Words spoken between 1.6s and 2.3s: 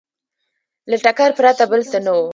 بل څه نه وو